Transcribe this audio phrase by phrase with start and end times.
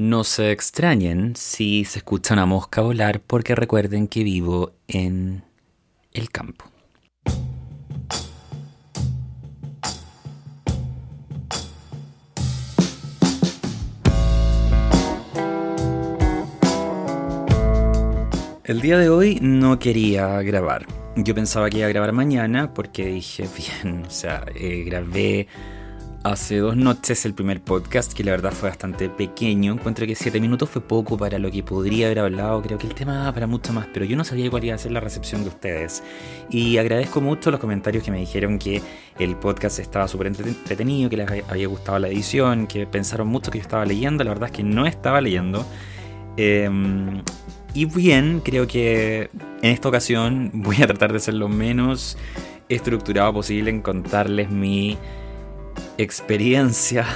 [0.00, 5.44] No se extrañen si se escucha una mosca volar porque recuerden que vivo en
[6.14, 6.64] el campo.
[18.64, 20.86] El día de hoy no quería grabar.
[21.14, 23.46] Yo pensaba que iba a grabar mañana porque dije,
[23.84, 25.46] bien, o sea, eh, grabé
[26.22, 29.72] hace dos noches el primer podcast que la verdad fue bastante pequeño.
[29.72, 32.60] Encuentro que siete minutos fue poco para lo que podría haber hablado.
[32.62, 34.78] Creo que el tema da para mucho más, pero yo no sabía cuál iba a
[34.78, 36.02] ser la recepción de ustedes.
[36.50, 38.82] Y agradezco mucho los comentarios que me dijeron que
[39.18, 43.58] el podcast estaba súper entretenido, que les había gustado la edición, que pensaron mucho que
[43.58, 44.22] yo estaba leyendo.
[44.22, 45.64] La verdad es que no estaba leyendo.
[46.36, 46.68] Eh,
[47.72, 49.30] y bien, creo que
[49.62, 52.18] en esta ocasión voy a tratar de ser lo menos
[52.68, 54.96] estructurado posible en contarles mi
[56.02, 57.06] experiencia.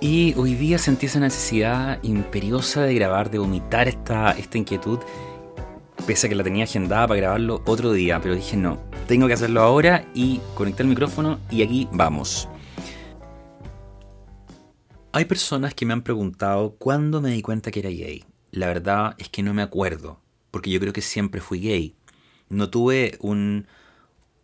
[0.00, 4.98] Y hoy día sentí esa necesidad imperiosa de grabar, de vomitar esta, esta inquietud,
[6.06, 9.34] pese a que la tenía agendada para grabarlo otro día, pero dije no, tengo que
[9.34, 12.48] hacerlo ahora y conectar el micrófono y aquí vamos.
[15.12, 19.14] Hay personas que me han preguntado cuándo me di cuenta que era gay la verdad
[19.18, 21.94] es que no me acuerdo, porque yo creo que siempre fui gay.
[22.48, 23.66] No tuve un,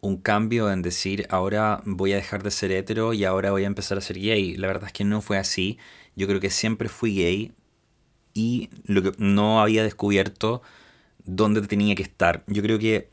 [0.01, 3.67] un cambio en decir ahora voy a dejar de ser hetero y ahora voy a
[3.67, 4.57] empezar a ser gay.
[4.57, 5.79] La verdad es que no fue así.
[6.15, 7.53] Yo creo que siempre fui gay
[8.35, 10.63] y lo que no había descubierto
[11.25, 12.45] dónde tenía que estar.
[12.47, 13.11] Yo creo que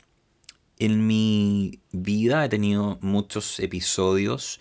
[0.78, 4.60] en mi vida he tenido muchos episodios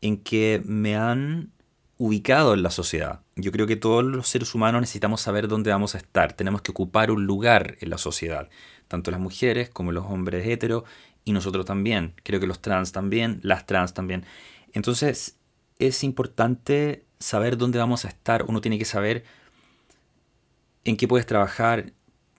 [0.00, 1.52] en que me han
[1.96, 3.20] ubicado en la sociedad.
[3.34, 6.32] Yo creo que todos los seres humanos necesitamos saber dónde vamos a estar.
[6.32, 8.48] Tenemos que ocupar un lugar en la sociedad.
[8.86, 10.84] Tanto las mujeres como los hombres heteros
[11.28, 12.14] y nosotros también.
[12.22, 14.24] Creo que los trans también, las trans también.
[14.72, 15.36] Entonces
[15.78, 18.44] es importante saber dónde vamos a estar.
[18.48, 19.24] Uno tiene que saber
[20.84, 21.92] en qué puedes trabajar,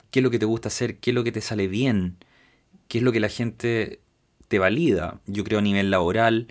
[0.09, 2.17] qué es lo que te gusta hacer, qué es lo que te sale bien,
[2.87, 4.01] qué es lo que la gente
[4.47, 5.21] te valida.
[5.27, 6.47] Yo creo a nivel laboral,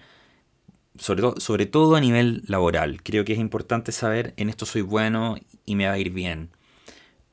[0.97, 3.03] sobre, todo a nivel laboral.
[3.03, 6.51] Creo que es importante saber en esto soy bueno y me va a ir bien.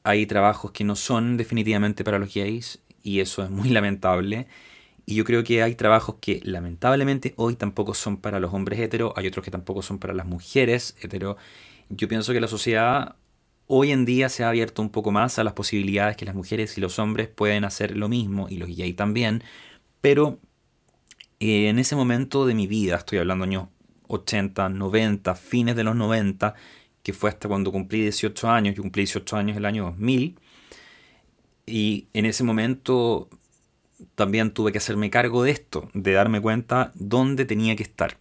[0.03, 4.47] Hay trabajos que no son definitivamente para los gays y eso es muy lamentable.
[5.05, 9.13] Y yo creo que hay trabajos que lamentablemente hoy tampoco son para los hombres hetero,
[9.16, 11.38] hay otros que tampoco son para las mujeres hetero.
[11.89, 13.15] Yo pienso que la sociedad
[13.67, 16.77] hoy en día se ha abierto un poco más a las posibilidades que las mujeres
[16.77, 19.44] y los hombres pueden hacer lo mismo y los gays también,
[20.01, 20.39] pero
[21.39, 23.67] eh, en ese momento de mi vida, estoy hablando años
[24.07, 26.53] 80, 90, fines de los 90,
[27.03, 30.39] que fue hasta cuando cumplí 18 años, yo cumplí 18 años el año 2000,
[31.67, 33.29] y en ese momento
[34.16, 38.17] también tuve que hacerme cargo de esto, de darme cuenta dónde tenía que estar.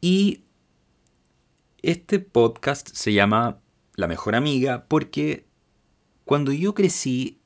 [0.00, 0.42] Y
[1.82, 3.58] este podcast se llama
[3.96, 5.44] La mejor amiga porque
[6.24, 7.38] cuando yo crecí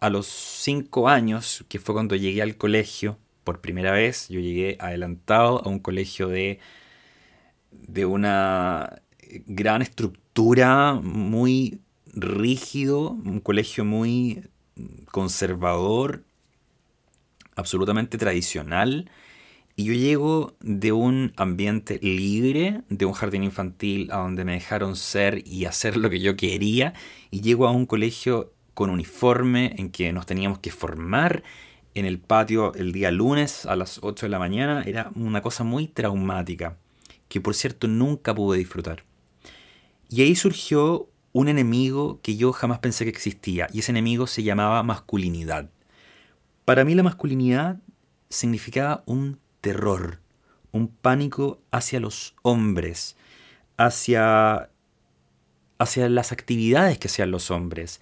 [0.00, 4.28] a los 5 años, que fue cuando llegué al colegio, por primera vez.
[4.28, 6.58] Yo llegué adelantado a un colegio de,
[7.70, 9.00] de una
[9.46, 11.80] gran estructura, muy
[12.12, 14.48] rígido, un colegio muy
[15.12, 16.24] conservador,
[17.56, 19.10] absolutamente tradicional.
[19.74, 24.96] Y yo llego de un ambiente libre, de un jardín infantil a donde me dejaron
[24.96, 26.94] ser y hacer lo que yo quería,
[27.30, 31.42] y llego a un colegio con uniforme en que nos teníamos que formar
[31.96, 35.64] en el patio el día lunes a las 8 de la mañana era una cosa
[35.64, 36.76] muy traumática,
[37.28, 39.04] que por cierto nunca pude disfrutar.
[40.10, 44.42] Y ahí surgió un enemigo que yo jamás pensé que existía, y ese enemigo se
[44.42, 45.70] llamaba masculinidad.
[46.66, 47.76] Para mí la masculinidad
[48.28, 50.18] significaba un terror,
[50.72, 53.16] un pánico hacia los hombres,
[53.76, 54.68] hacia,
[55.78, 58.00] hacia las actividades que hacían los hombres,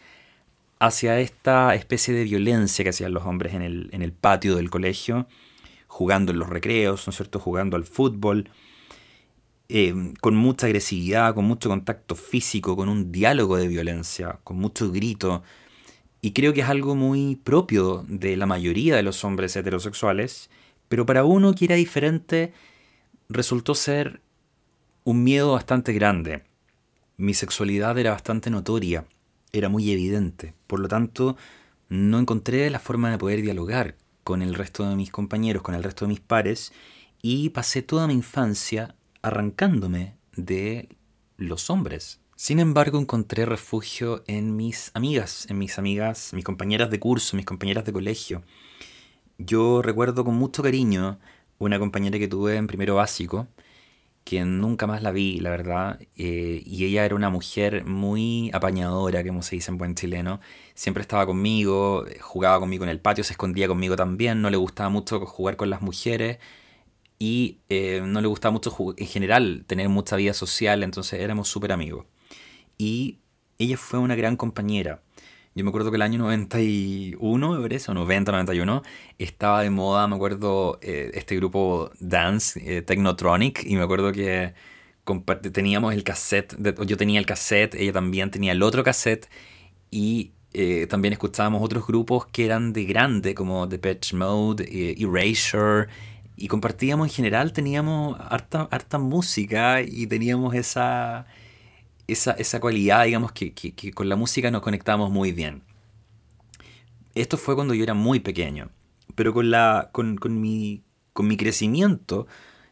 [0.78, 4.70] hacia esta especie de violencia que hacían los hombres en el, en el patio del
[4.70, 5.28] colegio,
[5.86, 8.48] jugando en los recreos, ¿no es cierto?, jugando al fútbol,
[9.68, 14.90] eh, con mucha agresividad, con mucho contacto físico, con un diálogo de violencia, con mucho
[14.90, 15.42] grito.
[16.24, 20.48] Y creo que es algo muy propio de la mayoría de los hombres heterosexuales,
[20.88, 22.54] pero para uno que era diferente
[23.28, 24.22] resultó ser
[25.04, 26.44] un miedo bastante grande.
[27.18, 29.04] Mi sexualidad era bastante notoria
[29.52, 30.54] era muy evidente.
[30.66, 31.36] Por lo tanto,
[31.90, 35.82] no encontré la forma de poder dialogar con el resto de mis compañeros, con el
[35.82, 36.72] resto de mis pares,
[37.20, 40.88] y pasé toda mi infancia arrancándome de
[41.36, 42.23] los hombres.
[42.36, 47.46] Sin embargo, encontré refugio en mis amigas, en mis amigas, mis compañeras de curso, mis
[47.46, 48.42] compañeras de colegio.
[49.38, 51.18] Yo recuerdo con mucho cariño
[51.58, 53.46] una compañera que tuve en primero básico,
[54.24, 56.00] que nunca más la vi, la verdad.
[56.16, 60.40] Eh, y ella era una mujer muy apañadora, como se dice en buen chileno.
[60.74, 64.42] Siempre estaba conmigo, jugaba conmigo en el patio, se escondía conmigo también.
[64.42, 66.38] No le gustaba mucho jugar con las mujeres
[67.18, 71.72] y eh, no le gustaba mucho en general tener mucha vida social, entonces éramos súper
[71.72, 72.06] amigos.
[72.78, 73.18] Y
[73.58, 75.00] ella fue una gran compañera.
[75.56, 78.82] Yo me acuerdo que el año 91, me parece, o 90, 91,
[79.18, 84.52] estaba de moda, me acuerdo, eh, este grupo Dance, eh, Technotronic, y me acuerdo que
[85.52, 89.28] teníamos el cassette, yo tenía el cassette, ella también tenía el otro cassette,
[89.92, 94.66] y eh, también escuchábamos otros grupos que eran de grande, como Patch Mode,
[94.98, 95.86] Erasure,
[96.36, 101.26] y compartíamos en general, teníamos harta, harta música y teníamos esa
[102.06, 105.62] esa, esa cualidad, digamos, que, que, con la música nos conectamos muy bien.
[107.14, 108.70] Esto fue cuando yo era muy pequeño,
[109.14, 112.26] pero con, la, con, con, mi, con mi crecimiento,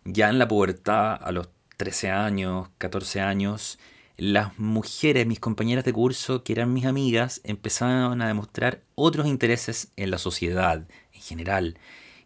[0.05, 3.79] ya en la pubertad, a los 13 años, 14 años,
[4.17, 9.93] las mujeres, mis compañeras de curso, que eran mis amigas, empezaron a demostrar otros intereses
[9.97, 11.79] en la sociedad en general.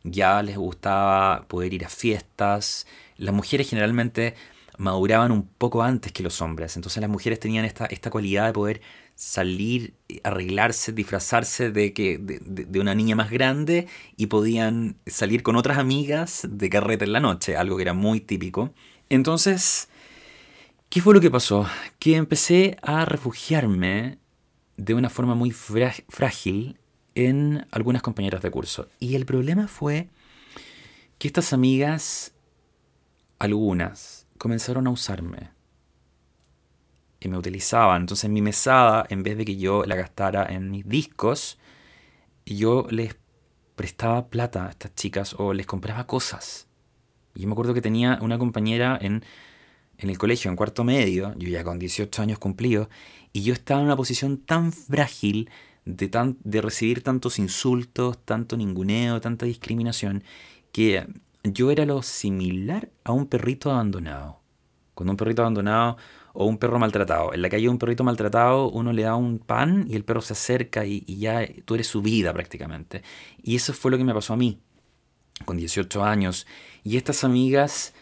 [0.02, 2.86] Ya les gustaba poder ir a fiestas.
[3.16, 4.34] Las mujeres generalmente
[4.78, 6.76] maduraban un poco antes que los hombres.
[6.76, 8.80] Entonces las mujeres tenían esta, esta cualidad de poder
[9.14, 15.78] salir, arreglarse, disfrazarse de, que, de, una niña más grande y podían salir con otras
[15.78, 18.72] amigas de carreta en la noche, algo que era muy típico.
[19.08, 19.88] Entonces,
[20.90, 21.66] ¿qué fue lo que pasó?
[21.98, 24.18] Que empecé a refugiarme
[24.76, 26.78] de una forma muy frágil
[27.14, 28.88] en algunas compañeras de curso.
[29.00, 30.08] Y el problema fue
[31.18, 32.34] que estas amigas,
[33.38, 35.50] algunas, comenzaron a usarme.
[37.20, 38.02] Y me utilizaban.
[38.02, 41.58] Entonces mi mesada, en vez de que yo la gastara en mis discos,
[42.44, 43.16] yo les
[43.74, 46.68] prestaba plata a estas chicas o les compraba cosas.
[47.34, 49.24] Y yo me acuerdo que tenía una compañera en,
[49.98, 52.88] en el colegio, en cuarto medio, yo ya con 18 años cumplidos,
[53.32, 55.50] y yo estaba en una posición tan frágil
[55.84, 60.24] de, tan, de recibir tantos insultos, tanto ninguneo, tanta discriminación,
[60.72, 61.06] que
[61.52, 64.40] yo era lo similar a un perrito abandonado.
[64.94, 65.96] Cuando un perrito abandonado
[66.32, 67.32] o un perro maltratado.
[67.32, 70.34] En la calle un perrito maltratado, uno le da un pan y el perro se
[70.34, 73.02] acerca y, ya tú eres su vida prácticamente.
[73.42, 74.60] Y eso fue lo que me pasó a mí,
[75.44, 76.46] con 18 años.
[76.84, 77.94] Y estas amigas,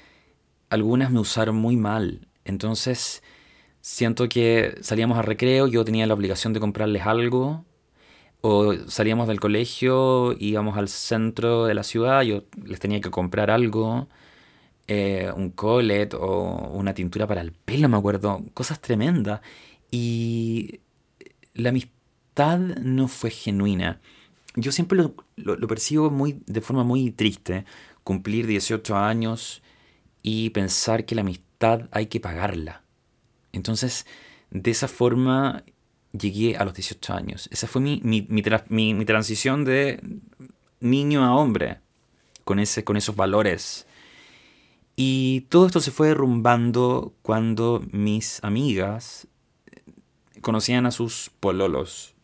[0.69, 2.27] algunas me usaron muy mal.
[2.45, 3.23] Entonces,
[3.81, 7.65] siento que salíamos a recreo, yo tenía la obligación de comprarles algo
[8.47, 13.51] o salíamos del colegio, íbamos al centro de la ciudad, yo les tenía que comprar
[13.51, 14.07] algo,
[14.87, 19.41] eh, un colet o una tintura para el pelo, me acuerdo, cosas tremendas.
[19.91, 20.81] Y
[21.55, 24.03] la amistad no fue genuina.
[24.57, 27.65] Yo siempre lo, lo, percibo muy, de forma muy triste,
[28.03, 29.63] cumplir 18 años
[30.23, 32.83] y pensar que la amistad hay que pagarla.
[33.53, 34.05] Entonces,
[34.51, 35.65] de esa forma
[36.19, 37.49] llegué a los 18 años.
[37.51, 40.01] Esa fue mi, mi, transición de
[40.81, 41.79] niño a hombre,
[42.45, 43.87] con, ese, con esos valores.
[44.97, 49.27] Y todo esto se fue derrumbando cuando mis amigas
[50.41, 52.15] conocían a sus pololos.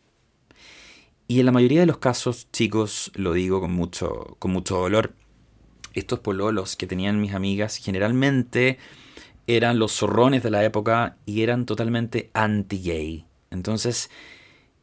[1.27, 5.13] Y en la mayoría de los casos, chicos, lo digo con mucho, con mucho dolor,
[5.93, 8.77] estos pololos que tenían mis amigas generalmente
[9.47, 13.25] eran los zorrones de la época y eran totalmente anti-gay.
[13.51, 14.09] Entonces,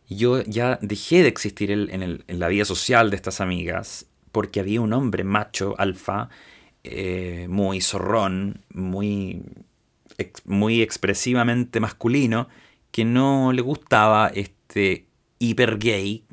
[0.09, 4.93] yo ya dejé de existir en, la vida social de estas amigas porque había un
[4.93, 6.29] hombre macho, alfa,
[6.85, 9.43] eh, muy zorrón, muy,
[10.45, 12.49] muy expresivamente masculino,
[12.91, 15.07] que no le gustaba este
[15.39, 16.25] hiper gay,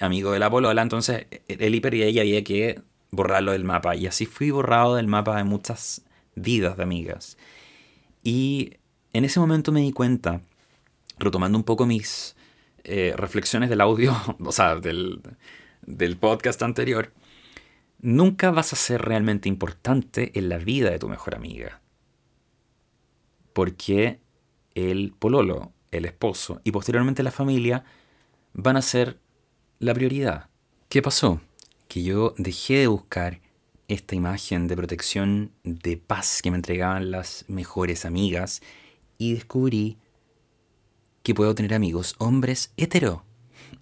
[0.00, 0.82] amigo de la polola.
[0.82, 2.80] Entonces, el hiper gay había que
[3.10, 3.96] borrarlo del mapa.
[3.96, 6.02] Y así fui borrado del mapa de muchas
[6.34, 7.36] vidas de amigas.
[8.22, 8.74] Y
[9.12, 10.40] en ese momento me di cuenta
[11.20, 12.36] retomando un poco mis
[12.84, 15.20] eh, reflexiones del audio, o sea, del,
[15.82, 17.12] del podcast anterior,
[18.00, 21.80] nunca vas a ser realmente importante en la vida de tu mejor amiga.
[23.52, 24.20] Porque
[24.74, 27.84] el pololo, el esposo y posteriormente la familia
[28.52, 29.18] van a ser
[29.78, 30.48] la prioridad.
[30.88, 31.40] ¿Qué pasó?
[31.88, 33.40] Que yo dejé de buscar
[33.88, 38.62] esta imagen de protección, de paz que me entregaban las mejores amigas
[39.18, 39.98] y descubrí
[41.22, 43.24] que puedo tener amigos hombres hetero.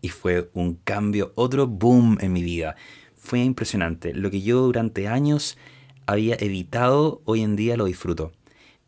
[0.00, 2.76] Y fue un cambio, otro boom en mi vida.
[3.16, 4.14] Fue impresionante.
[4.14, 5.58] Lo que yo durante años
[6.06, 8.32] había evitado, hoy en día lo disfruto.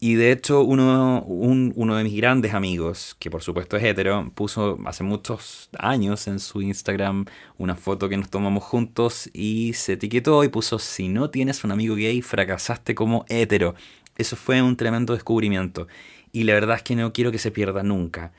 [0.02, 4.78] Y de hecho, uno, uno de mis grandes amigos, que por supuesto es hetero, puso
[4.86, 7.26] hace muchos años en su Instagram
[7.58, 11.72] una foto que nos tomamos juntos y se etiquetó y puso, si no tienes un
[11.72, 13.74] amigo gay, fracasaste como hetero.
[14.16, 15.86] Eso fue un tremendo descubrimiento.
[16.32, 18.32] Y la verdad es que no quiero que se pierda nunca.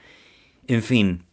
[0.67, 1.23] En fin,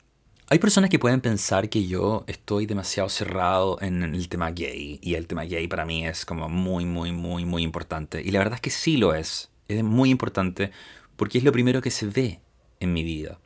[0.50, 4.99] hay personas que pueden pensar que yo estoy demasiado cerrado en el tema gay.
[5.03, 8.23] Y el tema gay para mí es como muy, muy, muy, muy importante.
[8.23, 9.50] Y la verdad es que sí lo es.
[9.69, 10.71] Es muy importante
[11.17, 12.41] porque es lo primero que se ve
[12.81, 13.38] en mi vida.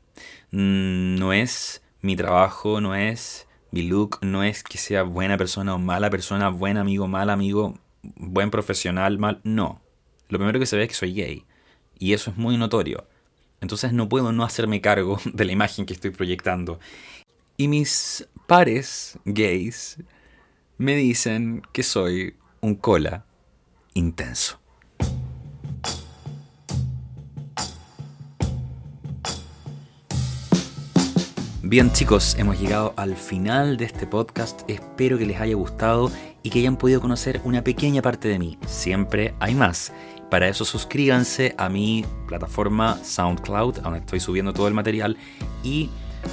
[0.52, 5.74] Mm, no es mi trabajo, no es mi look, no es que sea buena persona
[5.74, 9.40] o mala persona, buen amigo, mal amigo, buen profesional, mal.
[9.42, 9.82] No.
[10.28, 11.44] Lo primero que se ve es que soy gay.
[12.02, 13.06] Y eso es muy notorio.
[13.60, 16.80] Entonces no puedo no hacerme cargo de la imagen que estoy proyectando.
[17.56, 19.98] Y mis pares gays
[20.78, 23.24] me dicen que soy un cola
[23.94, 24.58] intenso.
[31.62, 34.68] Bien chicos, hemos llegado al final de este podcast.
[34.68, 36.10] Espero que les haya gustado
[36.42, 38.58] y que hayan podido conocer una pequeña parte de mí.
[38.66, 39.92] Siempre hay más.
[40.32, 45.18] Para eso suscríbanse a mi plataforma SoundCloud, donde estoy subiendo todo el material.
[45.62, 45.90] Y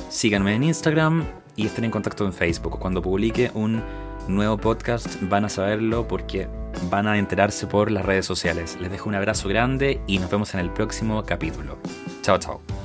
[0.08, 1.26] síganme en Instagram
[1.58, 2.80] y estén en contacto en Facebook.
[2.80, 3.84] Cuando publique un
[4.30, 6.48] nuevo podcast van a saberlo porque
[6.90, 8.78] van a enterarse por las redes sociales.
[8.80, 11.78] Les dejo un abrazo grande y nos vemos en el próximo capítulo.
[12.22, 12.79] Chao, chao.